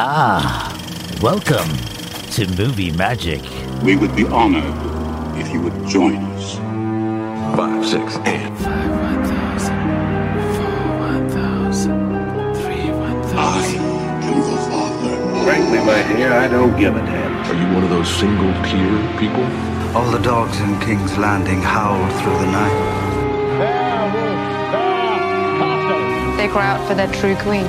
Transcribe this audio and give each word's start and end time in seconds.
Ah, 0.00 0.72
welcome 1.20 1.68
to 2.32 2.46
Movie 2.56 2.92
Magic. 2.92 3.42
We 3.82 3.96
would 3.96 4.14
be 4.16 4.24
honored 4.26 4.74
if 5.38 5.52
you 5.52 5.60
would 5.60 5.86
join 5.86 6.16
us. 6.16 6.56
Five, 7.56 7.84
six, 7.84 8.16
eight. 8.26 8.48
I 13.40 13.64
am 13.76 14.22
your 14.22 14.42
father. 14.70 15.44
Frankly, 15.44 15.78
my 15.78 16.02
dear, 16.16 16.32
I 16.32 16.48
don't 16.48 16.78
give 16.78 16.96
a 16.96 17.00
damn. 17.00 17.36
Are 17.50 17.54
you 17.54 17.74
one 17.74 17.84
of 17.84 17.90
those 17.90 18.08
single 18.08 18.52
tier 18.64 18.98
people? 19.18 19.44
All 19.96 20.10
the 20.10 20.20
dogs 20.20 20.58
in 20.60 20.78
King's 20.80 21.18
Landing 21.18 21.60
howled 21.60 22.12
through 22.22 22.38
the 22.38 22.50
night. 22.50 23.07
They 26.38 26.46
cry 26.46 26.68
out 26.68 26.86
for 26.86 26.94
their 26.94 27.12
true 27.12 27.34
queen. 27.36 27.66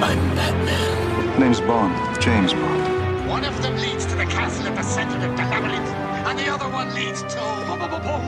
I'm 0.00 0.18
Batman. 0.36 1.40
Name's 1.40 1.60
Bond, 1.60 1.92
James 2.22 2.54
Bond. 2.54 3.28
One 3.28 3.44
of 3.44 3.60
them 3.60 3.76
leads 3.76 4.06
to 4.06 4.14
the 4.14 4.24
castle 4.24 4.68
at 4.68 4.76
the 4.76 4.82
center 4.82 5.16
of 5.16 5.36
the 5.36 5.42
labyrinth, 5.42 5.88
and 6.28 6.38
the 6.38 6.48
other 6.48 6.68
one 6.68 6.94
leads 6.94 7.22
to 7.24 7.58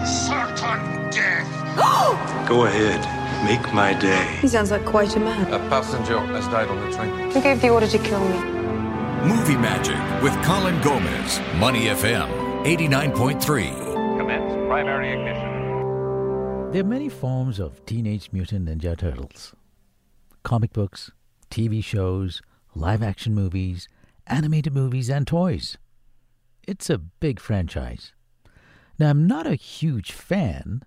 certain 0.05 1.11
death. 1.11 1.47
Go 2.49 2.65
ahead. 2.65 3.01
Make 3.45 3.73
my 3.73 3.95
day. 3.95 4.39
He 4.41 4.49
sounds 4.49 4.73
like 4.73 4.85
quite 4.85 5.15
a 5.15 5.21
man. 5.21 5.53
A 5.53 5.59
passenger 5.71 6.19
has 6.19 6.47
died 6.49 6.69
on 6.69 6.81
the 6.81 6.97
train. 6.97 7.31
Who 7.31 7.41
gave 7.41 7.63
the 7.63 7.69
order 7.69 7.87
to 7.87 7.99
kill 7.99 8.21
me? 8.29 8.39
Movie 9.25 9.57
Magic 9.57 9.97
with 10.21 10.35
Colin 10.45 10.81
Gomez. 10.83 11.41
Money 11.57 11.85
FM 11.87 12.29
89.3. 12.65 14.19
Commence 14.19 14.53
primary 14.67 15.13
ignition. 15.13 15.50
There 16.73 16.83
are 16.83 16.85
many 16.85 17.09
forms 17.09 17.59
of 17.59 17.85
Teenage 17.85 18.31
Mutant 18.31 18.69
Ninja 18.69 18.97
Turtles 18.97 19.57
comic 20.45 20.73
books, 20.73 21.11
TV 21.51 21.83
shows, 21.83 22.43
live 22.77 23.03
action 23.03 23.35
movies, 23.35 23.89
animated 24.29 24.73
movies, 24.73 25.11
and 25.11 25.27
toys. 25.27 25.77
It's 26.69 26.89
a 26.89 26.99
big 26.99 27.41
franchise. 27.41 28.13
Now, 29.01 29.11
I'm 29.11 29.27
not 29.27 29.49
a 29.49 29.57
huge 29.57 30.13
fan, 30.13 30.85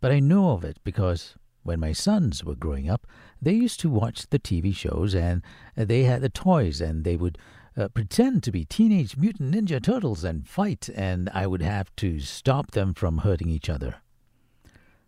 but 0.00 0.10
I 0.10 0.20
know 0.20 0.52
of 0.52 0.64
it 0.64 0.78
because 0.84 1.34
when 1.64 1.80
my 1.80 1.92
sons 1.92 2.42
were 2.42 2.56
growing 2.56 2.88
up, 2.88 3.06
they 3.40 3.52
used 3.52 3.78
to 3.80 3.90
watch 3.90 4.26
the 4.30 4.38
TV 4.38 4.74
shows 4.74 5.14
and 5.14 5.42
they 5.76 6.04
had 6.04 6.22
the 6.22 6.30
toys 6.30 6.80
and 6.80 7.04
they 7.04 7.16
would 7.16 7.36
uh, 7.76 7.88
pretend 7.88 8.42
to 8.44 8.50
be 8.50 8.64
Teenage 8.64 9.18
Mutant 9.18 9.54
Ninja 9.54 9.82
Turtles 9.82 10.24
and 10.24 10.48
fight, 10.48 10.88
and 10.94 11.28
I 11.34 11.46
would 11.46 11.60
have 11.60 11.94
to 11.96 12.20
stop 12.20 12.70
them 12.70 12.94
from 12.94 13.18
hurting 13.18 13.50
each 13.50 13.68
other. 13.68 13.96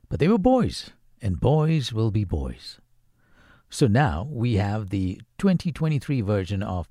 But 0.09 0.21
they 0.21 0.29
were 0.29 0.39
boys, 0.39 0.91
and 1.21 1.41
boys 1.41 1.93
will 1.93 2.11
be 2.11 2.25
boys. 2.25 2.79
So 3.71 3.87
now 3.87 4.27
we 4.31 4.55
have 4.55 4.89
the 4.89 5.21
2023 5.37 6.23
version 6.23 6.63
of 6.63 6.89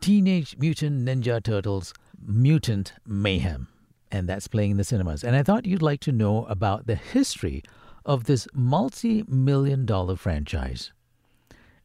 Teenage 0.00 0.56
Mutant 0.58 1.06
Ninja 1.06 1.42
Turtles 1.42 1.92
Mutant 2.26 2.94
Mayhem, 3.06 3.68
and 4.10 4.26
that's 4.26 4.48
playing 4.48 4.72
in 4.72 4.76
the 4.78 4.84
cinemas. 4.84 5.22
And 5.22 5.36
I 5.36 5.42
thought 5.42 5.66
you'd 5.66 5.82
like 5.82 6.00
to 6.00 6.12
know 6.12 6.46
about 6.46 6.86
the 6.86 6.94
history 6.94 7.62
of 8.06 8.24
this 8.24 8.48
multi 8.54 9.24
million 9.28 9.84
dollar 9.84 10.16
franchise. 10.16 10.92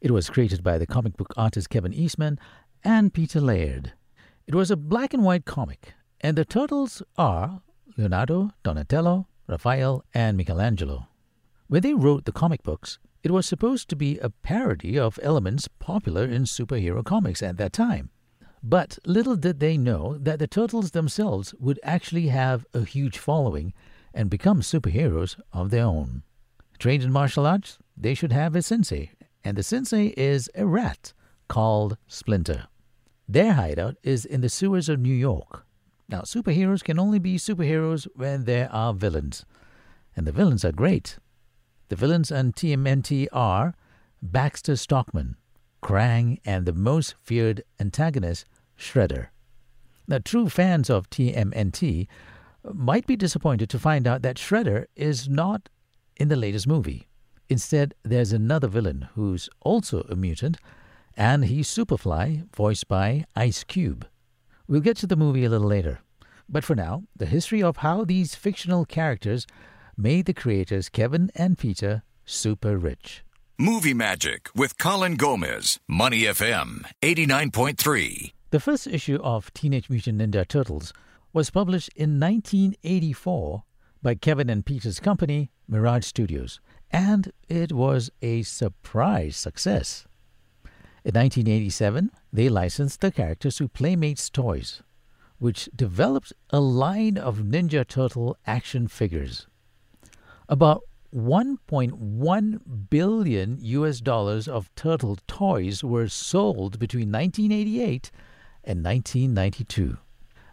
It 0.00 0.10
was 0.10 0.30
created 0.30 0.62
by 0.62 0.78
the 0.78 0.86
comic 0.86 1.16
book 1.18 1.34
artist 1.36 1.68
Kevin 1.68 1.92
Eastman 1.92 2.38
and 2.82 3.12
Peter 3.12 3.40
Laird. 3.40 3.92
It 4.46 4.54
was 4.54 4.70
a 4.70 4.76
black 4.76 5.12
and 5.12 5.22
white 5.22 5.44
comic, 5.44 5.92
and 6.22 6.38
the 6.38 6.46
turtles 6.46 7.02
are 7.18 7.60
Leonardo, 7.98 8.52
Donatello, 8.62 9.26
Raphael, 9.50 10.04
and 10.14 10.36
Michelangelo. 10.36 11.08
When 11.66 11.82
they 11.82 11.94
wrote 11.94 12.24
the 12.24 12.32
comic 12.32 12.62
books, 12.62 12.98
it 13.22 13.30
was 13.30 13.46
supposed 13.46 13.88
to 13.88 13.96
be 13.96 14.18
a 14.18 14.30
parody 14.30 14.98
of 14.98 15.18
elements 15.22 15.68
popular 15.68 16.24
in 16.24 16.44
superhero 16.44 17.04
comics 17.04 17.42
at 17.42 17.56
that 17.58 17.72
time. 17.72 18.10
But 18.62 18.98
little 19.04 19.36
did 19.36 19.60
they 19.60 19.76
know 19.76 20.16
that 20.18 20.38
the 20.38 20.46
turtles 20.46 20.92
themselves 20.92 21.54
would 21.58 21.80
actually 21.82 22.28
have 22.28 22.64
a 22.72 22.84
huge 22.84 23.18
following 23.18 23.72
and 24.14 24.30
become 24.30 24.60
superheroes 24.60 25.38
of 25.52 25.70
their 25.70 25.84
own. 25.84 26.22
Trained 26.78 27.02
in 27.02 27.12
martial 27.12 27.46
arts, 27.46 27.78
they 27.96 28.14
should 28.14 28.32
have 28.32 28.56
a 28.56 28.62
sensei, 28.62 29.12
and 29.44 29.56
the 29.56 29.62
sensei 29.62 30.14
is 30.16 30.50
a 30.54 30.66
rat 30.66 31.12
called 31.48 31.96
Splinter. 32.06 32.66
Their 33.28 33.54
hideout 33.54 33.96
is 34.02 34.24
in 34.24 34.40
the 34.40 34.48
sewers 34.48 34.88
of 34.88 35.00
New 35.00 35.14
York. 35.14 35.66
Now, 36.10 36.22
superheroes 36.22 36.82
can 36.82 36.98
only 36.98 37.20
be 37.20 37.36
superheroes 37.36 38.08
when 38.16 38.44
there 38.44 38.68
are 38.72 38.92
villains, 38.92 39.44
and 40.16 40.26
the 40.26 40.32
villains 40.32 40.64
are 40.64 40.72
great. 40.72 41.18
The 41.88 41.94
villains 41.94 42.32
on 42.32 42.52
TMNT 42.52 43.28
are 43.32 43.74
Baxter 44.20 44.74
Stockman, 44.74 45.36
Krang, 45.84 46.38
and 46.44 46.66
the 46.66 46.72
most 46.72 47.14
feared 47.22 47.62
antagonist, 47.78 48.44
Shredder. 48.76 49.28
Now, 50.08 50.18
true 50.18 50.48
fans 50.48 50.90
of 50.90 51.08
TMNT 51.10 52.08
might 52.64 53.06
be 53.06 53.14
disappointed 53.14 53.70
to 53.70 53.78
find 53.78 54.08
out 54.08 54.22
that 54.22 54.36
Shredder 54.36 54.86
is 54.96 55.28
not 55.28 55.68
in 56.16 56.26
the 56.26 56.34
latest 56.34 56.66
movie. 56.66 57.06
Instead, 57.48 57.94
there's 58.02 58.32
another 58.32 58.66
villain 58.66 59.08
who's 59.14 59.48
also 59.60 60.00
a 60.08 60.16
mutant, 60.16 60.56
and 61.16 61.44
he's 61.44 61.68
Superfly, 61.68 62.52
voiced 62.52 62.88
by 62.88 63.26
Ice 63.36 63.62
Cube. 63.62 64.08
We'll 64.70 64.80
get 64.80 64.96
to 64.98 65.08
the 65.08 65.16
movie 65.16 65.44
a 65.44 65.48
little 65.48 65.66
later. 65.66 65.98
But 66.48 66.62
for 66.62 66.76
now, 66.76 67.02
the 67.16 67.26
history 67.26 67.60
of 67.60 67.78
how 67.78 68.04
these 68.04 68.36
fictional 68.36 68.84
characters 68.84 69.44
made 69.96 70.26
the 70.26 70.32
creators 70.32 70.88
Kevin 70.88 71.32
and 71.34 71.58
Peter 71.58 72.04
super 72.24 72.78
rich. 72.78 73.24
Movie 73.58 73.94
Magic 73.94 74.48
with 74.54 74.78
Colin 74.78 75.16
Gomez. 75.16 75.80
Money 75.88 76.20
FM 76.20 76.84
89.3. 77.02 78.32
The 78.52 78.60
first 78.60 78.86
issue 78.86 79.18
of 79.24 79.52
Teenage 79.54 79.90
Mutant 79.90 80.20
Ninja 80.20 80.46
Turtles 80.46 80.92
was 81.32 81.50
published 81.50 81.90
in 81.96 82.20
1984 82.20 83.64
by 84.04 84.14
Kevin 84.14 84.48
and 84.48 84.64
Peter's 84.64 85.00
company, 85.00 85.50
Mirage 85.66 86.06
Studios, 86.06 86.60
and 86.92 87.32
it 87.48 87.72
was 87.72 88.08
a 88.22 88.42
surprise 88.42 89.36
success. 89.36 90.06
In 91.02 91.14
1987, 91.14 92.10
they 92.30 92.50
licensed 92.50 93.00
the 93.00 93.10
characters 93.10 93.56
to 93.56 93.68
Playmates 93.68 94.28
Toys, 94.28 94.82
which 95.38 95.70
developed 95.74 96.34
a 96.50 96.60
line 96.60 97.16
of 97.16 97.38
Ninja 97.38 97.88
Turtle 97.88 98.36
action 98.46 98.86
figures. 98.86 99.46
About 100.46 100.82
1.1 101.14 102.60
billion 102.90 103.58
US 103.60 104.00
dollars 104.00 104.46
of 104.46 104.72
turtle 104.74 105.18
toys 105.26 105.82
were 105.82 106.06
sold 106.06 106.78
between 106.78 107.10
1988 107.10 108.10
and 108.62 108.84
1992, 108.84 109.96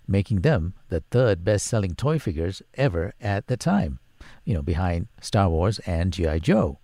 making 0.07 0.41
them 0.41 0.73
the 0.87 1.01
third 1.11 1.43
best-selling 1.43 1.93
toy 1.93 2.17
figures 2.17 2.61
ever 2.75 3.13
at 3.19 3.47
the 3.47 3.57
time, 3.57 3.99
you 4.45 4.53
know, 4.53 4.61
behind 4.61 5.09
Star 5.19 5.49
Wars 5.49 5.79
and 5.79 6.13
GI 6.13 6.39
Joe. 6.39 6.79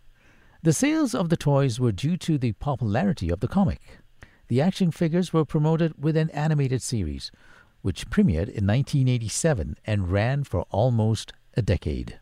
The 0.63 0.71
sales 0.71 1.13
of 1.13 1.27
the 1.27 1.35
toys 1.35 1.77
were 1.77 1.91
due 1.91 2.15
to 2.15 2.37
the 2.37 2.53
popularity 2.53 3.29
of 3.29 3.41
the 3.41 3.49
comic. 3.49 3.99
The 4.47 4.61
action 4.61 4.91
figures 4.91 5.33
were 5.33 5.43
promoted 5.43 6.01
with 6.01 6.15
an 6.15 6.29
animated 6.29 6.81
series, 6.81 7.33
which 7.81 8.09
premiered 8.09 8.47
in 8.47 8.65
1987 8.65 9.75
and 9.83 10.09
ran 10.09 10.45
for 10.45 10.61
almost 10.69 11.33
a 11.57 11.61
decade. 11.61 12.17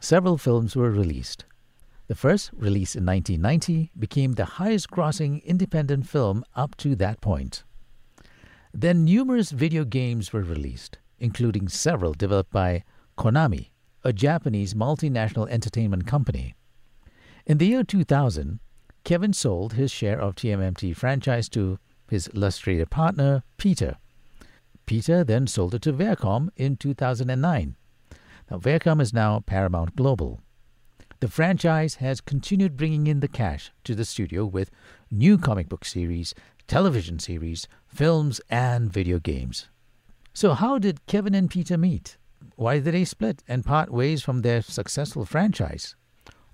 Several 0.00 0.38
films 0.38 0.74
were 0.74 0.90
released. 0.90 1.44
The 2.06 2.14
first, 2.14 2.50
released 2.54 2.96
in 2.96 3.04
1990, 3.04 3.90
became 3.98 4.32
the 4.32 4.56
highest 4.56 4.90
grossing 4.90 5.44
independent 5.44 6.08
film 6.08 6.44
up 6.54 6.78
to 6.78 6.96
that 6.96 7.20
point. 7.20 7.62
Then 8.72 9.04
numerous 9.04 9.50
video 9.50 9.84
games 9.84 10.32
were 10.32 10.42
released, 10.42 10.96
including 11.18 11.68
several 11.68 12.14
developed 12.14 12.52
by 12.52 12.84
Konami, 13.18 13.68
a 14.02 14.14
Japanese 14.14 14.72
multinational 14.72 15.46
entertainment 15.50 16.06
company. 16.06 16.54
In 17.46 17.58
the 17.58 17.66
year 17.68 17.84
2000, 17.84 18.58
Kevin 19.04 19.32
sold 19.32 19.74
his 19.74 19.92
share 19.92 20.20
of 20.20 20.34
TMNT 20.34 20.96
franchise 20.96 21.48
to 21.50 21.78
his 22.10 22.28
illustrated 22.34 22.90
partner, 22.90 23.44
Peter. 23.56 23.98
Peter 24.84 25.22
then 25.22 25.46
sold 25.46 25.72
it 25.72 25.82
to 25.82 25.92
Viacom 25.92 26.48
in 26.56 26.76
2009. 26.76 27.76
Now, 28.50 28.58
Viacom 28.58 29.00
is 29.00 29.12
now 29.12 29.38
Paramount 29.46 29.94
Global. 29.94 30.40
The 31.20 31.28
franchise 31.28 31.96
has 31.96 32.20
continued 32.20 32.76
bringing 32.76 33.06
in 33.06 33.20
the 33.20 33.28
cash 33.28 33.70
to 33.84 33.94
the 33.94 34.04
studio 34.04 34.44
with 34.44 34.72
new 35.08 35.38
comic 35.38 35.68
book 35.68 35.84
series, 35.84 36.34
television 36.66 37.20
series, 37.20 37.68
films, 37.86 38.40
and 38.50 38.92
video 38.92 39.20
games. 39.20 39.68
So, 40.34 40.54
how 40.54 40.80
did 40.80 41.06
Kevin 41.06 41.36
and 41.36 41.48
Peter 41.48 41.78
meet? 41.78 42.16
Why 42.56 42.80
did 42.80 42.92
they 42.92 43.04
split 43.04 43.44
and 43.46 43.64
part 43.64 43.92
ways 43.92 44.24
from 44.24 44.42
their 44.42 44.62
successful 44.62 45.24
franchise? 45.24 45.94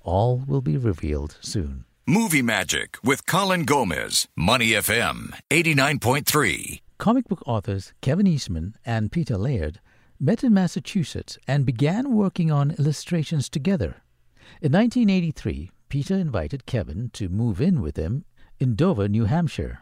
All 0.04 0.42
will 0.46 0.60
be 0.60 0.76
revealed 0.76 1.38
soon. 1.40 1.84
Movie 2.06 2.42
Magic 2.42 2.96
with 3.04 3.26
Colin 3.26 3.64
Gomez. 3.64 4.26
Money 4.36 4.70
FM 4.70 5.32
89.3. 5.50 6.80
Comic 6.98 7.28
book 7.28 7.42
authors 7.46 7.92
Kevin 8.00 8.26
Eastman 8.26 8.74
and 8.84 9.12
Peter 9.12 9.36
Laird 9.36 9.80
met 10.18 10.44
in 10.44 10.54
Massachusetts 10.54 11.38
and 11.46 11.66
began 11.66 12.14
working 12.14 12.50
on 12.50 12.76
illustrations 12.78 13.48
together. 13.48 14.02
In 14.60 14.72
1983, 14.72 15.70
Peter 15.88 16.14
invited 16.14 16.66
Kevin 16.66 17.10
to 17.12 17.28
move 17.28 17.60
in 17.60 17.80
with 17.80 17.96
him 17.96 18.24
in 18.58 18.74
Dover, 18.74 19.08
New 19.08 19.24
Hampshire. 19.26 19.80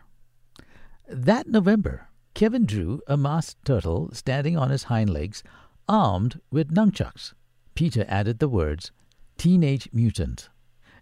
That 1.08 1.46
November, 1.46 2.08
Kevin 2.34 2.66
drew 2.66 3.00
a 3.06 3.16
masked 3.16 3.64
turtle 3.64 4.10
standing 4.12 4.56
on 4.56 4.70
his 4.70 4.84
hind 4.84 5.10
legs, 5.10 5.42
armed 5.88 6.40
with 6.50 6.74
nunchucks. 6.74 7.32
Peter 7.74 8.04
added 8.08 8.38
the 8.38 8.48
words, 8.48 8.92
Teenage 9.40 9.88
Mutant. 9.90 10.50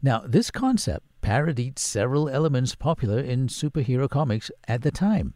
Now, 0.00 0.22
this 0.24 0.52
concept 0.52 1.04
parodied 1.22 1.76
several 1.76 2.28
elements 2.28 2.76
popular 2.76 3.18
in 3.18 3.48
superhero 3.48 4.08
comics 4.08 4.48
at 4.68 4.82
the 4.82 4.92
time, 4.92 5.34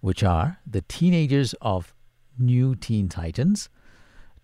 which 0.00 0.22
are 0.22 0.60
the 0.64 0.82
teenagers 0.82 1.52
of 1.60 1.92
New 2.38 2.76
Teen 2.76 3.08
Titans, 3.08 3.68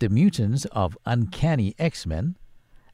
the 0.01 0.09
mutants 0.09 0.65
of 0.73 0.99
Uncanny 1.07 1.77
X 1.79 2.05
Men, 2.05 2.37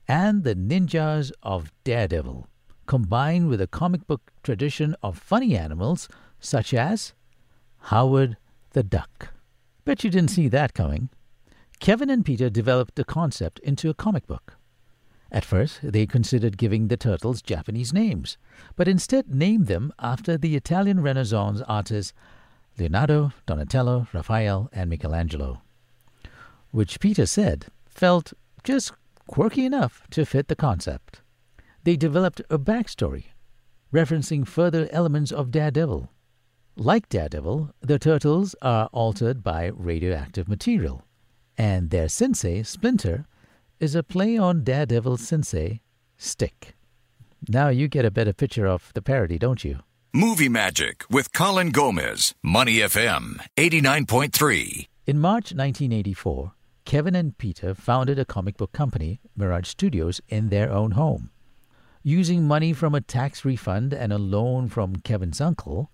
and 0.06 0.44
the 0.44 0.54
ninjas 0.54 1.32
of 1.42 1.72
Daredevil, 1.84 2.46
combined 2.84 3.48
with 3.48 3.62
a 3.62 3.66
comic 3.66 4.06
book 4.06 4.32
tradition 4.42 4.94
of 5.02 5.16
funny 5.16 5.56
animals 5.56 6.10
such 6.40 6.74
as 6.74 7.14
Howard 7.84 8.36
the 8.72 8.82
Duck. 8.82 9.32
Bet 9.86 10.04
you 10.04 10.10
didn't 10.10 10.32
see 10.32 10.48
that 10.48 10.74
coming. 10.74 11.08
Kevin 11.80 12.10
and 12.10 12.22
Peter 12.22 12.50
developed 12.50 12.96
the 12.96 13.04
concept 13.04 13.58
into 13.60 13.88
a 13.88 13.94
comic 13.94 14.26
book. 14.26 14.58
At 15.30 15.44
first, 15.44 15.80
they 15.82 16.06
considered 16.06 16.58
giving 16.58 16.88
the 16.88 16.96
turtles 16.96 17.42
Japanese 17.42 17.92
names, 17.92 18.36
but 18.76 18.88
instead 18.88 19.34
named 19.34 19.66
them 19.66 19.92
after 19.98 20.36
the 20.36 20.54
Italian 20.54 21.00
Renaissance 21.00 21.60
artists 21.66 22.12
Leonardo, 22.78 23.32
Donatello, 23.46 24.08
Raphael, 24.12 24.68
and 24.72 24.90
Michelangelo, 24.90 25.62
which 26.70 27.00
Peter 27.00 27.26
said 27.26 27.66
felt 27.86 28.32
just 28.64 28.92
quirky 29.26 29.64
enough 29.64 30.06
to 30.10 30.24
fit 30.24 30.48
the 30.48 30.56
concept. 30.56 31.22
They 31.84 31.96
developed 31.96 32.40
a 32.50 32.58
backstory, 32.58 33.26
referencing 33.92 34.46
further 34.46 34.88
elements 34.90 35.30
of 35.30 35.50
Daredevil. 35.50 36.10
Like 36.76 37.08
Daredevil, 37.08 37.70
the 37.80 37.98
turtles 37.98 38.56
are 38.60 38.88
altered 38.92 39.44
by 39.44 39.66
radioactive 39.66 40.48
material, 40.48 41.04
and 41.56 41.90
their 41.90 42.08
sensei, 42.08 42.64
Splinter, 42.64 43.26
is 43.84 43.94
a 43.94 44.02
play 44.02 44.38
on 44.38 44.64
Daredevil 44.64 45.18
sensei, 45.18 45.82
Stick. 46.16 46.74
Now 47.48 47.68
you 47.68 47.86
get 47.86 48.06
a 48.06 48.10
better 48.10 48.32
picture 48.32 48.66
of 48.66 48.90
the 48.94 49.02
parody, 49.02 49.38
don't 49.38 49.62
you? 49.62 49.80
Movie 50.14 50.48
Magic 50.48 51.04
with 51.10 51.34
Colin 51.34 51.68
Gomez, 51.68 52.34
Money 52.42 52.76
FM 52.76 53.36
89.3. 53.58 54.88
In 55.06 55.20
March 55.20 55.52
1984, 55.52 56.52
Kevin 56.86 57.14
and 57.14 57.36
Peter 57.36 57.74
founded 57.74 58.18
a 58.18 58.24
comic 58.24 58.56
book 58.56 58.72
company, 58.72 59.20
Mirage 59.36 59.68
Studios, 59.68 60.22
in 60.30 60.48
their 60.48 60.72
own 60.72 60.92
home. 60.92 61.28
Using 62.02 62.44
money 62.44 62.72
from 62.72 62.94
a 62.94 63.02
tax 63.02 63.44
refund 63.44 63.92
and 63.92 64.14
a 64.14 64.18
loan 64.18 64.68
from 64.68 64.96
Kevin's 64.96 65.42
uncle, 65.42 65.90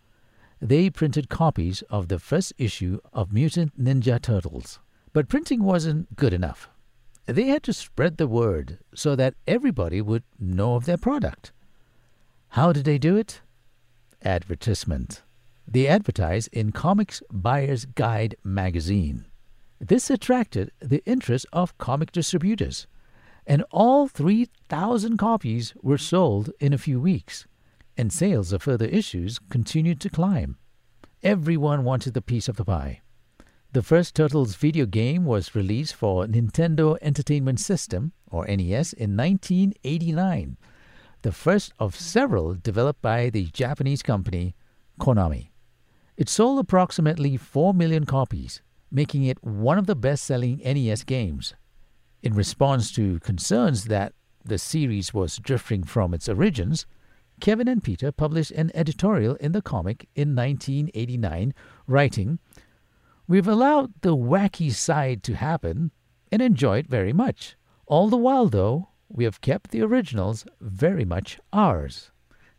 they 0.60 0.90
printed 0.90 1.28
copies 1.28 1.82
of 1.90 2.06
the 2.06 2.20
first 2.20 2.52
issue 2.56 3.00
of 3.12 3.32
Mutant 3.32 3.76
Ninja 3.76 4.22
Turtles. 4.22 4.78
But 5.12 5.28
printing 5.28 5.64
wasn't 5.64 6.14
good 6.14 6.32
enough. 6.32 6.68
They 7.30 7.46
had 7.46 7.62
to 7.64 7.72
spread 7.72 8.16
the 8.16 8.26
word 8.26 8.78
so 8.92 9.14
that 9.14 9.34
everybody 9.46 10.00
would 10.00 10.24
know 10.40 10.74
of 10.74 10.84
their 10.84 10.96
product. 10.96 11.52
How 12.48 12.72
did 12.72 12.84
they 12.84 12.98
do 12.98 13.16
it? 13.16 13.40
Advertisement. 14.24 15.22
They 15.64 15.86
advertised 15.86 16.48
in 16.52 16.72
Comics 16.72 17.22
Buyer's 17.30 17.84
Guide 17.84 18.34
magazine. 18.42 19.26
This 19.78 20.10
attracted 20.10 20.72
the 20.80 21.04
interest 21.06 21.46
of 21.52 21.78
comic 21.78 22.10
distributors, 22.10 22.88
and 23.46 23.62
all 23.70 24.08
3,000 24.08 25.16
copies 25.16 25.72
were 25.82 25.98
sold 25.98 26.50
in 26.58 26.72
a 26.72 26.78
few 26.78 27.00
weeks, 27.00 27.46
and 27.96 28.12
sales 28.12 28.52
of 28.52 28.62
further 28.62 28.86
issues 28.86 29.38
continued 29.38 30.00
to 30.00 30.10
climb. 30.10 30.58
Everyone 31.22 31.84
wanted 31.84 32.16
a 32.16 32.22
piece 32.22 32.48
of 32.48 32.56
the 32.56 32.64
pie. 32.64 33.02
The 33.72 33.82
first 33.84 34.16
Turtles 34.16 34.56
video 34.56 34.84
game 34.84 35.24
was 35.24 35.54
released 35.54 35.94
for 35.94 36.26
Nintendo 36.26 36.98
Entertainment 37.00 37.60
System, 37.60 38.10
or 38.28 38.44
NES, 38.44 38.92
in 38.92 39.16
1989, 39.16 40.56
the 41.22 41.30
first 41.30 41.72
of 41.78 41.94
several 41.94 42.54
developed 42.54 43.00
by 43.00 43.30
the 43.30 43.44
Japanese 43.46 44.02
company 44.02 44.56
Konami. 44.98 45.50
It 46.16 46.28
sold 46.28 46.58
approximately 46.58 47.36
4 47.36 47.72
million 47.72 48.06
copies, 48.06 48.60
making 48.90 49.22
it 49.22 49.40
one 49.44 49.78
of 49.78 49.86
the 49.86 49.94
best 49.94 50.24
selling 50.24 50.60
NES 50.64 51.04
games. 51.04 51.54
In 52.24 52.34
response 52.34 52.90
to 52.94 53.20
concerns 53.20 53.84
that 53.84 54.14
the 54.44 54.58
series 54.58 55.14
was 55.14 55.36
drifting 55.36 55.84
from 55.84 56.12
its 56.12 56.28
origins, 56.28 56.86
Kevin 57.40 57.68
and 57.68 57.84
Peter 57.84 58.10
published 58.10 58.50
an 58.50 58.72
editorial 58.74 59.36
in 59.36 59.52
the 59.52 59.62
comic 59.62 60.08
in 60.16 60.34
1989, 60.34 61.54
writing, 61.86 62.40
We've 63.30 63.46
allowed 63.46 63.92
the 64.00 64.16
wacky 64.16 64.72
side 64.72 65.22
to 65.22 65.36
happen 65.36 65.92
and 66.32 66.42
enjoy 66.42 66.78
it 66.78 66.88
very 66.88 67.12
much. 67.12 67.54
All 67.86 68.08
the 68.08 68.16
while, 68.16 68.48
though, 68.48 68.88
we 69.08 69.22
have 69.22 69.40
kept 69.40 69.70
the 69.70 69.82
originals 69.82 70.44
very 70.60 71.04
much 71.04 71.38
ours. 71.52 72.10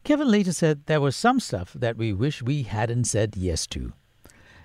Kevin 0.06 0.32
later 0.32 0.54
said 0.54 0.86
there 0.86 1.02
was 1.02 1.18
some 1.18 1.42
stuff 1.42 1.74
that 1.74 1.98
we 1.98 2.14
wish 2.14 2.42
we 2.42 2.64
hadn't 2.64 3.04
said 3.04 3.36
yes 3.36 3.68
to. 3.68 3.92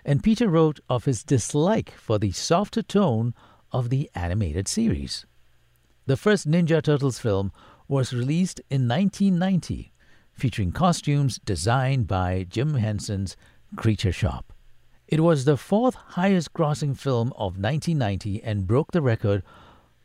And 0.05 0.23
Peter 0.23 0.49
wrote 0.49 0.79
of 0.88 1.06
his 1.06 1.25
dislike 1.25 1.91
for 1.91 2.20
the 2.20 2.31
softer 2.31 2.82
tone 2.82 3.35
of 3.73 3.91
the 3.91 4.08
animated 4.14 4.69
series. 4.69 5.26
The 6.06 6.17
first 6.17 6.49
Ninja 6.49 6.81
Turtles 6.81 7.19
film 7.19 7.50
was 7.88 8.12
released 8.12 8.61
in 8.70 8.87
1990, 8.87 9.93
featuring 10.32 10.70
costumes 10.70 11.41
designed 11.44 12.06
by 12.06 12.47
Jim 12.49 12.75
Henson's 12.75 13.37
Creature 13.75 14.12
Shop. 14.12 14.53
It 15.08 15.20
was 15.20 15.44
the 15.44 15.56
fourth 15.56 15.94
highest 15.94 16.53
grossing 16.53 16.97
film 16.97 17.29
of 17.37 17.58
1990 17.58 18.43
and 18.43 18.67
broke 18.67 18.91
the 18.91 19.00
record 19.00 19.44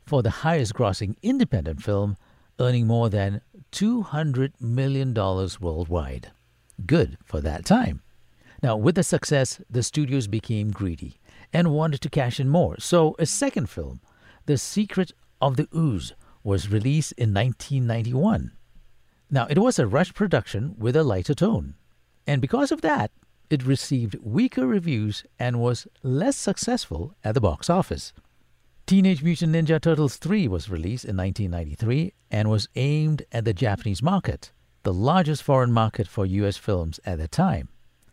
for 0.06 0.22
the 0.22 0.30
highest 0.30 0.74
grossing 0.74 1.16
independent 1.22 1.82
film, 1.82 2.16
earning 2.60 2.86
more 2.86 3.10
than 3.10 3.40
$200 3.72 4.60
million 4.60 5.12
worldwide. 5.12 6.30
Good 6.86 7.18
for 7.24 7.40
that 7.40 7.64
time. 7.64 8.02
Now, 8.62 8.76
with 8.76 8.94
the 8.94 9.02
success, 9.02 9.60
the 9.68 9.82
studios 9.82 10.28
became 10.28 10.70
greedy 10.70 11.18
and 11.52 11.72
wanted 11.72 12.00
to 12.02 12.08
cash 12.08 12.38
in 12.38 12.48
more. 12.48 12.78
So, 12.78 13.16
a 13.18 13.26
second 13.26 13.68
film, 13.68 14.00
The 14.46 14.56
Secret 14.56 15.12
of 15.40 15.56
the 15.56 15.66
Ooze, 15.74 16.14
was 16.44 16.70
released 16.70 17.12
in 17.12 17.34
1991. 17.34 18.52
Now, 19.30 19.46
it 19.50 19.58
was 19.58 19.80
a 19.80 19.86
rush 19.86 20.14
production 20.14 20.76
with 20.78 20.94
a 20.94 21.02
lighter 21.02 21.34
tone. 21.34 21.74
And 22.24 22.40
because 22.40 22.70
of 22.70 22.82
that, 22.82 23.10
it 23.52 23.66
received 23.66 24.16
weaker 24.22 24.66
reviews 24.66 25.24
and 25.38 25.60
was 25.60 25.86
less 26.02 26.36
successful 26.36 27.14
at 27.22 27.34
the 27.34 27.40
box 27.40 27.68
office. 27.68 28.14
Teenage 28.86 29.22
Mutant 29.22 29.54
Ninja 29.54 29.78
Turtles 29.78 30.16
3 30.16 30.48
was 30.48 30.70
released 30.70 31.04
in 31.04 31.16
1993 31.18 32.14
and 32.30 32.48
was 32.48 32.68
aimed 32.76 33.22
at 33.30 33.44
the 33.44 33.52
Japanese 33.52 34.02
market, 34.02 34.52
the 34.84 34.92
largest 34.92 35.42
foreign 35.42 35.70
market 35.70 36.08
for 36.08 36.24
US 36.24 36.56
films 36.56 36.98
at 37.04 37.18
the 37.18 37.28
time. 37.28 37.68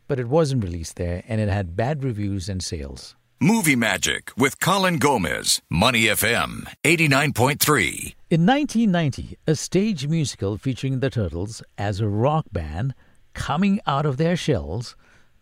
But 0.10 0.20
it 0.20 0.28
wasn't 0.28 0.64
released 0.64 0.98
there 0.98 1.24
and 1.26 1.40
it 1.40 1.48
had 1.48 1.78
bad 1.78 2.04
reviews 2.04 2.50
and 2.50 2.62
sales. 2.62 3.16
Movie 3.40 3.78
Magic 3.78 4.32
with 4.36 4.60
Colin 4.60 4.98
Gomez, 4.98 5.62
Money 5.70 6.04
FM 6.04 6.68
89.3. 6.84 8.16
In 8.30 8.46
1990, 8.46 9.38
a 9.48 9.56
stage 9.56 10.06
musical 10.06 10.58
featuring 10.58 11.00
the 11.00 11.10
Turtles 11.10 11.64
as 11.78 12.02
a 12.02 12.10
rock 12.10 12.48
band 12.52 12.94
coming 13.34 13.80
out 13.88 14.06
of 14.06 14.18
their 14.18 14.36
shells 14.36 14.98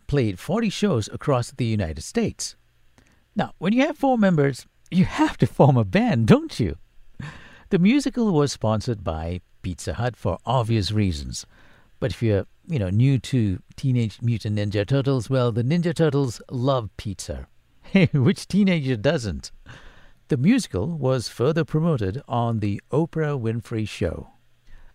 played 0.07 0.39
40 0.39 0.69
shows 0.69 1.09
across 1.11 1.51
the 1.51 1.65
United 1.65 2.01
States. 2.01 2.55
Now, 3.35 3.53
when 3.59 3.73
you 3.73 3.85
have 3.85 3.97
four 3.97 4.17
members, 4.17 4.65
you 4.89 5.05
have 5.21 5.37
to 5.37 5.47
form 5.47 5.77
a 5.77 5.85
band, 5.85 6.27
don't 6.27 6.59
you? 6.59 6.77
The 7.69 7.79
musical 7.79 8.31
was 8.31 8.53
sponsored 8.53 9.03
by 9.03 9.41
Pizza 9.61 9.95
Hut 9.95 10.15
for 10.15 10.37
obvious 10.45 10.91
reasons. 10.91 11.45
But 11.99 12.11
if 12.11 12.23
you're, 12.23 12.45
you 12.67 12.79
know, 12.79 12.89
new 12.89 13.19
to 13.19 13.61
Teenage 13.75 14.21
Mutant 14.21 14.57
Ninja 14.57 14.87
Turtles, 14.87 15.29
well, 15.29 15.51
the 15.51 15.63
Ninja 15.63 15.93
Turtles 15.93 16.41
love 16.49 16.89
pizza. 16.95 17.47
Which 18.13 18.47
teenager 18.47 18.95
doesn't? 18.95 19.51
The 20.29 20.37
musical 20.37 20.87
was 20.87 21.27
further 21.27 21.65
promoted 21.65 22.21
on 22.27 22.59
the 22.59 22.81
Oprah 22.91 23.39
Winfrey 23.39 23.87
Show. 23.87 24.29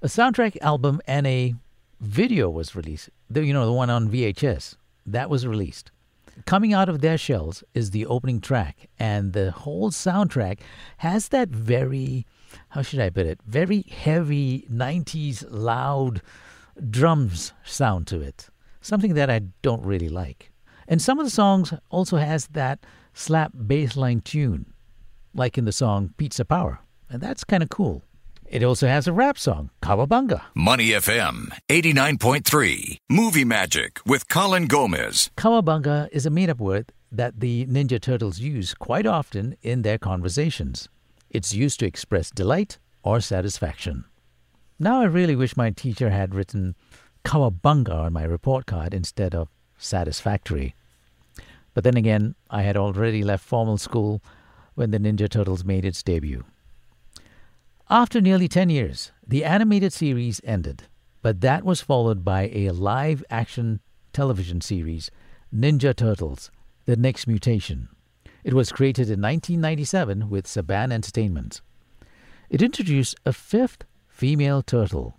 A 0.01 0.07
soundtrack 0.07 0.57
album 0.61 1.01
and 1.07 1.27
a 1.27 1.55
video 2.01 2.49
was 2.51 2.75
released. 2.75 3.11
The, 3.31 3.45
you 3.45 3.53
know, 3.53 3.67
the 3.67 3.73
one 3.73 3.91
on 3.91 4.11
VHS 4.11 4.77
that 5.07 5.31
was 5.31 5.47
released. 5.47 5.91
Coming 6.47 6.73
Out 6.73 6.89
of 6.89 7.01
Their 7.01 7.19
Shells 7.19 7.63
is 7.75 7.91
the 7.91 8.07
opening 8.07 8.41
track, 8.41 8.89
and 8.99 9.33
the 9.33 9.51
whole 9.51 9.91
soundtrack 9.91 10.61
has 10.99 11.29
that 11.29 11.51
very, 11.51 12.27
how 12.71 12.83
should 12.83 13.01
I 13.01 13.11
put 13.11 13.27
it, 13.27 13.41
very 13.47 13.83
heavy 13.83 14.67
90s 14.71 15.45
loud 15.49 16.23
drums 16.91 17.53
sound 17.65 18.07
to 18.09 18.21
it. 18.21 18.49
Something 18.81 19.15
that 19.15 19.31
I 19.31 19.41
don't 19.61 19.85
really 19.85 20.09
like. 20.09 20.51
And 20.89 21.01
some 21.01 21.19
of 21.19 21.27
the 21.27 21.31
songs 21.31 21.73
also 21.91 22.17
has 22.17 22.49
that 22.49 22.85
slap 23.15 23.53
bassline 23.53 24.25
tune, 24.25 24.73
like 25.35 25.59
in 25.59 25.65
the 25.65 25.73
song 25.73 26.15
Pizza 26.17 26.45
Power, 26.45 26.81
and 27.09 27.21
that's 27.21 27.45
kind 27.45 27.63
of 27.63 27.69
cool. 27.69 28.03
It 28.53 28.63
also 28.63 28.87
has 28.87 29.09
a 29.09 29.15
rap 29.15 29.39
song, 29.39 29.71
Cowabunga. 29.83 30.43
Money 30.55 30.89
FM 30.89 31.49
89.3. 31.71 32.99
Movie 33.09 33.47
Magic 33.47 33.99
with 34.05 34.29
Colin 34.29 34.67
Gomez. 34.67 35.31
Cowabunga 35.39 36.11
is 36.13 36.27
a 36.27 36.31
made 36.31 36.51
up 36.51 36.61
word 36.61 36.93
that 37.11 37.41
the 37.41 37.65
Ninja 37.65 37.99
Turtles 37.99 38.41
use 38.41 38.75
quite 38.75 39.07
often 39.07 39.57
in 39.63 39.81
their 39.81 39.97
conversations. 39.97 40.91
It's 41.31 41.55
used 41.55 41.81
to 41.81 41.87
express 41.87 42.31
delight 42.31 42.77
or 43.03 43.23
satisfaction. 43.23 44.05
Now 44.79 45.01
I 45.01 45.05
really 45.05 45.35
wish 45.35 45.57
my 45.57 45.71
teacher 45.71 46.11
had 46.11 46.35
written 46.35 46.77
Cowabunga 47.25 47.95
on 47.95 48.13
my 48.13 48.25
report 48.25 48.67
card 48.67 48.93
instead 48.93 49.35
of 49.35 49.49
satisfactory. 49.79 50.75
But 51.73 51.85
then 51.85 51.97
again, 51.97 52.35
I 52.51 52.61
had 52.65 52.77
already 52.77 53.25
left 53.25 53.47
formal 53.47 53.79
school 53.79 54.23
when 54.75 54.91
the 54.91 54.99
Ninja 54.99 55.31
Turtles 55.31 55.65
made 55.65 55.87
its 55.87 56.03
debut. 56.03 56.45
After 57.93 58.23
nearly 58.23 58.49
10 58.49 58.71
years, 58.71 59.13
the 59.29 59.45
animated 59.45 59.93
series 59.93 60.41
ended, 60.45 60.85
but 61.21 61.43
that 61.43 61.63
was 61.63 61.83
followed 61.83 62.25
by 62.25 62.49
a 62.49 62.71
live 62.71 63.23
action 63.29 63.81
television 64.15 64.63
series, 64.63 65.11
Ninja 65.55 65.95
Turtles 65.95 66.51
The 66.87 66.97
Next 66.97 67.27
Mutation. 67.27 67.91
It 68.45 68.55
was 68.55 68.73
created 68.73 69.11
in 69.11 69.21
1997 69.21 70.31
with 70.31 70.47
Saban 70.47 70.91
Entertainment. 70.91 71.61
It 72.49 72.63
introduced 72.63 73.15
a 73.27 73.33
fifth 73.35 73.85
female 74.09 74.63
turtle, 74.63 75.19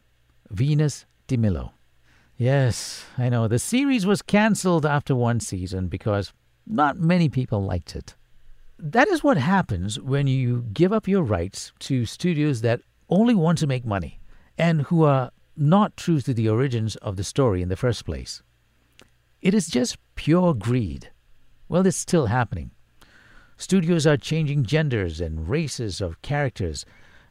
Venus 0.50 1.06
de 1.28 1.38
Milo. 1.38 1.74
Yes, 2.38 3.06
I 3.20 3.30
know, 3.30 3.48
the 3.48 3.60
series 3.60 4.08
was 4.08 4.24
cancelled 4.24 4.84
after 4.84 5.16
one 5.16 5.42
season 5.42 5.90
because 5.90 6.34
not 6.66 6.98
many 6.98 7.30
people 7.30 7.64
liked 7.64 7.96
it 7.96 8.16
that 8.78 9.08
is 9.08 9.24
what 9.24 9.38
happens 9.38 10.00
when 10.00 10.28
you 10.28 10.66
give 10.74 10.92
up 10.92 11.08
your 11.08 11.24
rights 11.24 11.72
to 11.80 12.06
studios 12.06 12.62
that 12.62 12.82
only 13.10 13.36
want 13.36 13.58
to 13.60 13.68
make 13.68 13.86
money 13.86 14.20
and 14.58 14.84
who 14.84 15.04
are 15.04 15.32
not 15.56 15.96
true 15.96 16.20
to 16.22 16.34
the 16.34 16.50
origins 16.50 16.96
of 16.98 17.16
the 17.16 17.24
story 17.24 17.62
in 17.62 17.70
the 17.70 17.76
first 17.76 18.06
place. 18.06 18.42
It 19.42 19.54
is 19.54 19.68
just 19.68 19.98
pure 20.16 20.54
greed. 20.54 21.12
Well, 21.70 21.86
it's 21.86 21.98
still 21.98 22.28
happening. 22.28 22.72
Studios 23.58 24.08
are 24.08 24.18
changing 24.18 24.64
genders 24.64 25.22
and 25.22 25.48
races 25.48 26.02
of 26.02 26.22
characters 26.22 26.86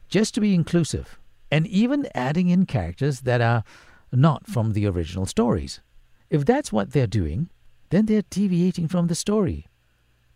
just 0.07 0.33
to 0.35 0.41
be 0.41 0.53
inclusive, 0.53 1.19
and 1.51 1.67
even 1.67 2.07
adding 2.15 2.49
in 2.49 2.65
characters 2.65 3.21
that 3.21 3.41
are 3.41 3.63
not 4.11 4.47
from 4.47 4.73
the 4.73 4.87
original 4.87 5.25
stories. 5.25 5.81
If 6.29 6.45
that's 6.45 6.71
what 6.71 6.91
they're 6.91 7.07
doing, 7.07 7.49
then 7.89 8.05
they're 8.05 8.23
deviating 8.29 8.87
from 8.87 9.07
the 9.07 9.15
story 9.15 9.67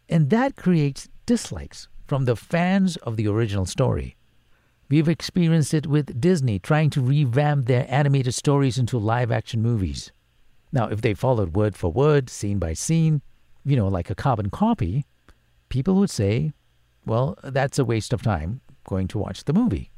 and 0.10 0.30
that 0.30 0.56
creates 0.56 1.10
dislikes 1.26 1.88
from 2.06 2.26
the 2.26 2.36
fans 2.36 2.96
of 2.98 3.18
the 3.18 3.28
original 3.28 3.66
story. 3.66 4.16
We've 4.90 5.10
experienced 5.10 5.74
it 5.74 5.88
with 5.88 6.20
Disney 6.22 6.60
trying 6.60 6.90
to 6.92 7.02
revamp 7.02 7.66
their 7.66 7.86
animated 7.90 8.34
stories 8.34 8.78
into 8.78 8.98
live 8.98 9.32
action 9.32 9.62
movies. 9.62 10.14
Now, 10.72 10.88
if 10.88 11.02
they 11.02 11.14
followed 11.14 11.56
word 11.56 11.76
for 11.76 11.92
word, 11.92 12.30
scene 12.30 12.60
by 12.60 12.74
scene, 12.74 13.22
you 13.66 13.76
know, 13.76 13.90
like 13.90 14.10
a 14.10 14.16
carbon 14.16 14.50
copy, 14.50 15.06
people 15.68 15.96
would 15.96 16.10
say, 16.10 16.54
well, 17.06 17.38
that's 17.44 17.80
a 17.80 17.86
waste 17.86 18.14
of 18.14 18.22
time 18.22 18.62
going 18.86 19.08
to 19.10 19.18
watch 19.18 19.44
the 19.44 19.54
movie. 19.54 19.92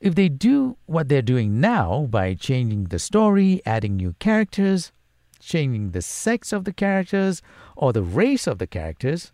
If 0.00 0.14
they 0.14 0.28
do 0.28 0.76
what 0.86 1.08
they're 1.08 1.22
doing 1.22 1.60
now 1.60 2.06
by 2.10 2.34
changing 2.34 2.84
the 2.84 2.98
story, 2.98 3.62
adding 3.64 3.96
new 3.96 4.14
characters, 4.18 4.92
changing 5.40 5.90
the 5.90 6.02
sex 6.02 6.52
of 6.52 6.64
the 6.64 6.72
characters, 6.72 7.42
or 7.76 7.92
the 7.92 8.02
race 8.02 8.46
of 8.46 8.58
the 8.58 8.66
characters, 8.66 9.32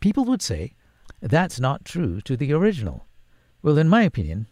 people 0.00 0.24
would 0.24 0.42
say 0.42 0.74
that's 1.20 1.60
not 1.60 1.84
true 1.84 2.20
to 2.22 2.36
the 2.36 2.52
original. 2.52 3.06
Well, 3.62 3.78
in 3.78 3.88
my 3.88 4.02
opinion, 4.02 4.46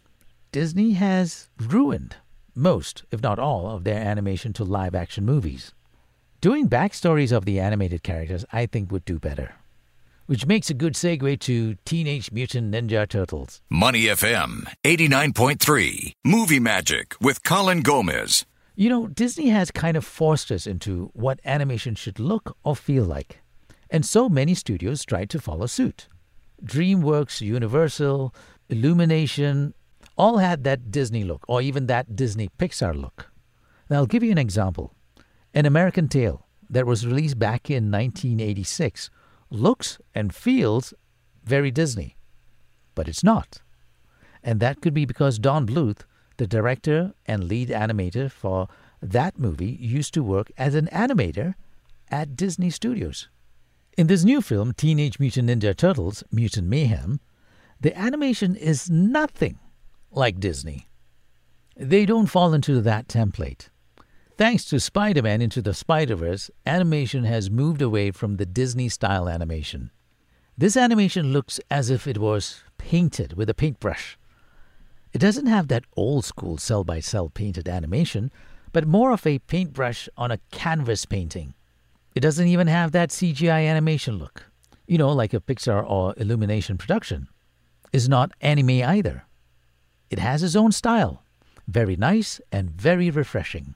Disney 0.51 0.91
has 0.91 1.49
ruined 1.59 2.15
most, 2.55 3.03
if 3.11 3.21
not 3.21 3.39
all, 3.39 3.69
of 3.69 3.83
their 3.83 3.99
animation 3.99 4.53
to 4.53 4.63
live 4.63 4.95
action 4.95 5.25
movies. 5.25 5.73
Doing 6.41 6.69
backstories 6.69 7.31
of 7.31 7.45
the 7.45 7.59
animated 7.59 8.03
characters, 8.03 8.45
I 8.53 8.65
think, 8.65 8.91
would 8.91 9.05
do 9.05 9.19
better. 9.19 9.55
Which 10.25 10.45
makes 10.45 10.69
a 10.69 10.75
good 10.75 10.93
segue 10.93 11.39
to 11.39 11.75
Teenage 11.85 12.31
Mutant 12.31 12.73
Ninja 12.73 13.07
Turtles. 13.09 13.61
Money 13.69 14.03
FM 14.03 14.71
89.3. 14.85 16.13
Movie 16.23 16.59
Magic 16.59 17.15
with 17.19 17.43
Colin 17.43 17.81
Gomez. 17.81 18.45
You 18.75 18.89
know, 18.89 19.07
Disney 19.07 19.49
has 19.49 19.71
kind 19.71 19.97
of 19.97 20.05
forced 20.05 20.51
us 20.51 20.67
into 20.67 21.09
what 21.13 21.39
animation 21.43 21.95
should 21.95 22.19
look 22.19 22.55
or 22.63 22.75
feel 22.75 23.03
like 23.03 23.39
and 23.89 24.05
so 24.05 24.29
many 24.29 24.53
studios 24.53 25.05
tried 25.05 25.29
to 25.31 25.39
follow 25.39 25.65
suit. 25.65 26.07
DreamWorks, 26.63 27.41
Universal, 27.41 28.33
Illumination 28.69 29.73
all 30.17 30.37
had 30.37 30.63
that 30.65 30.91
Disney 30.91 31.23
look, 31.23 31.45
or 31.47 31.61
even 31.61 31.87
that 31.87 32.15
Disney 32.15 32.49
Pixar 32.59 32.93
look. 32.93 33.31
Now, 33.89 33.97
I'll 33.97 34.05
give 34.05 34.23
you 34.23 34.31
an 34.31 34.37
example. 34.37 34.93
An 35.53 35.65
American 35.65 36.07
Tail 36.07 36.45
that 36.69 36.85
was 36.85 37.07
released 37.07 37.39
back 37.39 37.69
in 37.69 37.89
1986 37.91 39.09
looks 39.49 39.97
and 40.13 40.35
feels 40.35 40.93
very 41.43 41.71
Disney, 41.71 42.15
but 42.93 43.07
it's 43.07 43.23
not. 43.23 43.61
And 44.43 44.59
that 44.59 44.81
could 44.81 44.93
be 44.93 45.05
because 45.05 45.39
Don 45.39 45.65
Bluth, 45.65 46.01
the 46.37 46.45
director 46.45 47.13
and 47.25 47.45
lead 47.45 47.69
animator 47.69 48.31
for 48.31 48.67
that 49.01 49.39
movie, 49.39 49.77
used 49.79 50.13
to 50.13 50.23
work 50.23 50.51
as 50.57 50.75
an 50.75 50.87
animator 50.91 51.55
at 52.11 52.35
Disney 52.35 52.69
Studios. 52.69 53.29
In 53.99 54.07
this 54.07 54.23
new 54.23 54.41
film, 54.41 54.71
Teenage 54.71 55.19
Mutant 55.19 55.49
Ninja 55.49 55.75
Turtles 55.75 56.23
Mutant 56.31 56.69
Mayhem, 56.69 57.19
the 57.81 57.93
animation 57.99 58.55
is 58.55 58.89
nothing 58.89 59.59
like 60.09 60.39
Disney. 60.39 60.87
They 61.75 62.05
don't 62.05 62.27
fall 62.27 62.53
into 62.53 62.79
that 62.79 63.09
template. 63.09 63.67
Thanks 64.37 64.63
to 64.69 64.79
Spider 64.79 65.21
Man 65.21 65.41
Into 65.41 65.61
the 65.61 65.73
Spider 65.73 66.15
Verse, 66.15 66.49
animation 66.65 67.25
has 67.25 67.49
moved 67.51 67.81
away 67.81 68.11
from 68.11 68.37
the 68.37 68.45
Disney 68.45 68.87
style 68.87 69.27
animation. 69.27 69.91
This 70.57 70.77
animation 70.77 71.33
looks 71.33 71.59
as 71.69 71.89
if 71.89 72.07
it 72.07 72.19
was 72.19 72.63
painted 72.77 73.33
with 73.33 73.49
a 73.49 73.53
paintbrush. 73.53 74.17
It 75.11 75.19
doesn't 75.19 75.47
have 75.47 75.67
that 75.67 75.83
old 75.97 76.23
school 76.23 76.57
cell 76.57 76.85
by 76.85 77.01
cell 77.01 77.27
painted 77.27 77.67
animation, 77.67 78.31
but 78.71 78.87
more 78.87 79.11
of 79.11 79.27
a 79.27 79.39
paintbrush 79.39 80.07
on 80.15 80.31
a 80.31 80.39
canvas 80.51 81.03
painting. 81.05 81.53
It 82.19 82.21
doesn't 82.21 82.49
even 82.49 82.67
have 82.67 82.91
that 82.91 83.11
CGI 83.11 83.65
animation 83.69 84.17
look. 84.17 84.43
You 84.87 84.97
know, 84.97 85.13
like 85.13 85.33
a 85.33 85.39
Pixar 85.39 85.89
or 85.89 86.13
Illumination 86.17 86.77
production. 86.77 87.29
It's 87.93 88.09
not 88.09 88.33
anime 88.41 88.83
either. 88.83 89.23
It 90.09 90.19
has 90.19 90.43
its 90.43 90.53
own 90.53 90.73
style. 90.73 91.23
Very 91.65 91.95
nice 91.95 92.41
and 92.51 92.71
very 92.71 93.09
refreshing. 93.09 93.73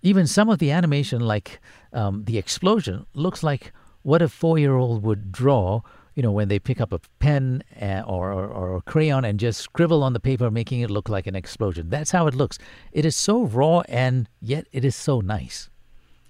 Even 0.00 0.26
some 0.26 0.48
of 0.48 0.58
the 0.58 0.70
animation, 0.70 1.20
like 1.20 1.60
um, 1.92 2.24
the 2.24 2.38
explosion, 2.38 3.04
looks 3.12 3.42
like 3.42 3.74
what 4.00 4.22
a 4.22 4.28
four 4.30 4.58
year 4.58 4.74
old 4.74 5.02
would 5.02 5.30
draw, 5.30 5.82
you 6.14 6.22
know, 6.22 6.32
when 6.32 6.48
they 6.48 6.58
pick 6.58 6.80
up 6.80 6.94
a 6.94 7.00
pen 7.18 7.62
uh, 7.78 8.04
or, 8.06 8.32
or, 8.32 8.46
or, 8.46 8.76
a 8.76 8.80
crayon 8.80 9.26
and 9.26 9.38
just 9.38 9.60
scribble 9.60 10.02
on 10.02 10.14
the 10.14 10.18
paper, 10.18 10.50
making 10.50 10.80
it 10.80 10.90
look 10.90 11.10
like 11.10 11.26
an 11.26 11.36
explosion. 11.36 11.90
That's 11.90 12.12
how 12.12 12.26
it 12.26 12.34
looks. 12.34 12.56
It 12.90 13.04
is 13.04 13.16
so 13.16 13.42
raw 13.42 13.82
and 13.86 14.30
yet 14.40 14.66
it 14.72 14.82
is 14.82 14.96
so 14.96 15.20
nice. 15.20 15.68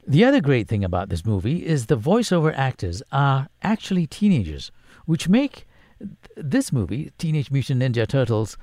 The 0.04 0.24
other 0.24 0.40
great 0.40 0.66
thing 0.66 0.82
about 0.82 1.10
this 1.10 1.24
movie 1.24 1.64
is 1.64 1.86
the 1.86 1.96
voiceover 1.96 2.52
actors 2.56 3.04
are 3.12 3.48
actually 3.62 4.08
teenagers, 4.08 4.72
which 5.06 5.28
make 5.28 5.64
this 6.36 6.72
movie, 6.72 7.12
Teenage 7.18 7.52
Mutant 7.52 7.80
Ninja 7.80 8.08
Turtles, 8.08 8.58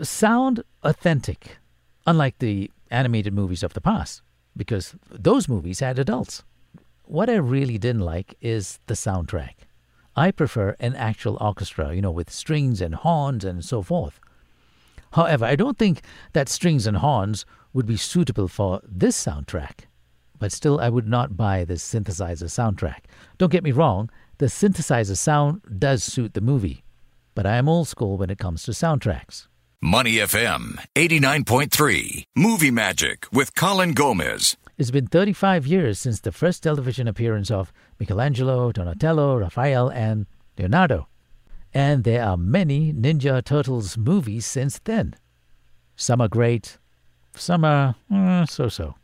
sound 0.00 0.62
authentic, 0.82 1.58
unlike 2.06 2.38
the 2.38 2.70
animated 2.90 3.34
movies 3.34 3.62
of 3.62 3.74
the 3.74 3.82
past, 3.82 4.22
because 4.56 4.94
those 5.10 5.46
movies 5.46 5.80
had 5.80 5.98
adults. 5.98 6.42
What 7.04 7.28
I 7.28 7.34
really 7.34 7.76
didn't 7.76 8.00
like 8.00 8.34
is 8.40 8.78
the 8.86 8.94
soundtrack. 8.94 9.66
I 10.16 10.30
prefer 10.30 10.74
an 10.80 10.94
actual 10.94 11.36
orchestra, 11.38 11.94
you 11.94 12.00
know, 12.00 12.10
with 12.10 12.30
strings 12.30 12.80
and 12.80 12.94
horns 12.94 13.44
and 13.44 13.62
so 13.62 13.82
forth. 13.82 14.18
However, 15.12 15.44
I 15.44 15.54
don't 15.54 15.76
think 15.76 16.00
that 16.32 16.48
strings 16.48 16.86
and 16.86 16.96
horns 16.96 17.44
would 17.74 17.84
be 17.84 17.98
suitable 17.98 18.48
for 18.48 18.80
this 18.82 19.22
soundtrack 19.22 19.85
but 20.38 20.52
still 20.52 20.80
I 20.80 20.88
would 20.88 21.06
not 21.06 21.36
buy 21.36 21.64
this 21.64 21.84
synthesizer 21.84 22.44
soundtrack. 22.44 23.04
Don't 23.38 23.52
get 23.52 23.64
me 23.64 23.72
wrong, 23.72 24.10
the 24.38 24.46
synthesizer 24.46 25.16
sound 25.16 25.62
does 25.78 26.04
suit 26.04 26.34
the 26.34 26.40
movie, 26.40 26.84
but 27.34 27.46
I 27.46 27.56
am 27.56 27.68
old 27.68 27.88
school 27.88 28.16
when 28.16 28.30
it 28.30 28.38
comes 28.38 28.62
to 28.64 28.72
soundtracks. 28.72 29.46
Money 29.82 30.14
FM 30.14 30.78
89.3 30.94 32.24
Movie 32.34 32.70
Magic 32.70 33.26
with 33.30 33.54
Colin 33.54 33.92
Gomez. 33.92 34.56
It's 34.78 34.90
been 34.90 35.06
35 35.06 35.66
years 35.66 35.98
since 35.98 36.20
the 36.20 36.32
first 36.32 36.62
television 36.62 37.08
appearance 37.08 37.50
of 37.50 37.72
Michelangelo, 37.98 38.72
Donatello, 38.72 39.36
Raphael, 39.38 39.88
and 39.88 40.26
Leonardo. 40.58 41.08
And 41.72 42.04
there 42.04 42.24
are 42.24 42.36
many 42.36 42.92
Ninja 42.92 43.44
Turtles 43.44 43.96
movies 43.96 44.44
since 44.46 44.78
then. 44.84 45.14
Some 45.94 46.20
are 46.20 46.28
great, 46.28 46.78
some 47.34 47.64
are 47.64 47.94
uh, 48.12 48.44
so 48.46 48.68
so. 48.68 48.94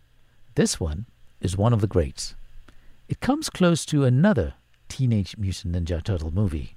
This 0.54 0.80
one 0.80 1.06
is 1.42 1.56
one 1.56 1.72
of 1.72 1.80
the 1.80 1.86
greats. 1.86 2.34
It 3.08 3.20
comes 3.20 3.50
close 3.50 3.84
to 3.86 4.04
another 4.04 4.54
Teenage 4.88 5.36
Mutant 5.36 5.74
Ninja 5.74 6.02
Turtle 6.02 6.30
movie. 6.30 6.76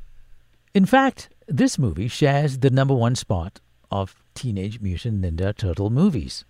In 0.73 0.85
fact, 0.85 1.29
this 1.47 1.79
movie 1.79 2.07
shares 2.07 2.57
the 2.57 2.69
number 2.69 2.93
one 2.93 3.15
spot 3.15 3.61
of 3.91 4.15
Teenage 4.33 4.81
Mutant 4.81 5.21
Ninja 5.21 5.55
Turtle 5.55 5.89
movies. 5.89 6.43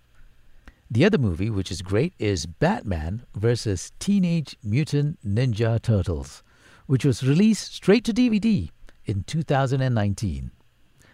The 0.90 1.04
other 1.04 1.18
movie, 1.18 1.50
which 1.50 1.70
is 1.70 1.82
great, 1.82 2.14
is 2.18 2.46
Batman 2.46 3.26
vs. 3.34 3.92
Teenage 3.98 4.56
Mutant 4.62 5.18
Ninja 5.24 5.80
Turtles, 5.80 6.42
which 6.86 7.04
was 7.04 7.22
released 7.22 7.74
straight 7.74 8.04
to 8.04 8.14
DVD 8.14 8.70
in 9.04 9.24
2019. 9.24 10.50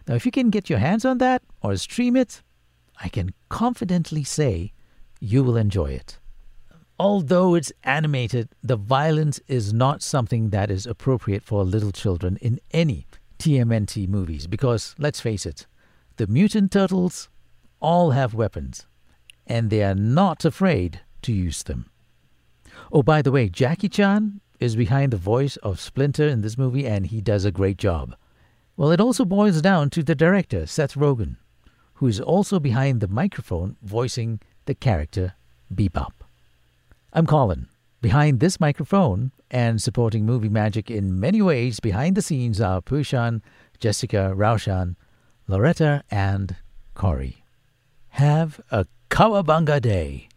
Now, 0.07 0.15
if 0.15 0.25
you 0.25 0.33
can 0.33 0.51
get 0.51 0.71
your 0.71 0.79
hands 0.79 1.05
on 1.05 1.19
that 1.19 1.43
or 1.63 1.77
stream 1.77 2.17
it, 2.17 2.43
I 3.03 3.09
can 3.09 3.33
confidently 3.49 4.25
say 4.25 4.73
you 5.21 5.43
will 5.43 5.57
enjoy 5.57 5.91
it. 5.91 6.19
Although 7.03 7.57
it's 7.57 7.73
animated, 7.83 8.51
the 8.63 8.77
violence 8.77 9.41
is 9.49 9.73
not 9.73 10.05
something 10.05 10.51
that 10.51 10.71
is 10.71 10.87
appropriate 10.87 11.43
for 11.43 11.65
little 11.65 11.91
children 11.91 12.37
in 12.37 12.61
any 12.71 13.09
TMNT 13.41 14.09
movies 14.09 14.47
because, 14.47 14.95
let's 14.99 15.21
face 15.21 15.45
it, 15.45 15.67
the 16.17 16.29
mutant 16.29 16.71
turtles 16.71 17.29
all 17.81 18.13
have 18.13 18.35
weapons 18.35 18.87
and 19.49 19.69
they 19.69 19.83
are 19.83 19.97
not 19.97 20.45
afraid 20.45 21.01
to 21.23 21.33
use 21.33 21.65
them. 21.65 21.91
Oh, 22.93 23.03
by 23.03 23.21
the 23.21 23.33
way, 23.33 23.49
Jackie 23.49 23.89
Chan 23.89 24.41
is 24.61 24.77
behind 24.77 25.13
the 25.13 25.17
voice 25.17 25.57
of 25.57 25.81
Splinter 25.81 26.29
in 26.29 26.43
this 26.43 26.57
movie 26.57 26.87
and 26.87 27.07
he 27.07 27.21
does 27.21 27.45
a 27.45 27.51
great 27.51 27.79
job. 27.79 28.15
Well, 28.77 28.93
it 28.93 29.01
also 29.01 29.25
boils 29.25 29.61
down 29.61 29.91
to 29.91 30.05
the 30.05 30.15
director, 30.15 30.67
Seth 30.67 30.95
Rogen, 30.95 31.39
who 31.95 32.07
is 32.07 32.21
also 32.21 32.61
behind 32.61 33.01
the 33.01 33.09
microphone 33.09 33.75
voicing 33.83 34.39
the 34.67 34.77
character 34.77 35.35
Bebop. 35.75 36.22
I'm 37.15 37.27
Colin. 37.27 37.69
Behind 38.01 38.41
this 38.41 38.59
microphone 38.59 39.33
and 39.51 39.83
supporting 39.83 40.25
movie 40.25 40.49
magic 40.49 40.91
in 40.91 41.21
many 41.21 41.43
ways 41.43 41.79
behind 41.79 42.17
the 42.17 42.23
scenes 42.23 42.59
are 42.59 42.81
Pushan, 42.81 43.43
Jessica, 43.79 44.33
Raushan, 44.35 44.97
Loretta, 45.47 46.05
and 46.11 46.57
Corey. 46.95 47.45
Have 48.09 48.63
a 48.71 48.87
Cowabunga 49.11 49.79
day. 49.83 50.29